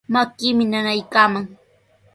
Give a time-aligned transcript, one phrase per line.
[0.13, 1.45] Makiimi nanaykaaman.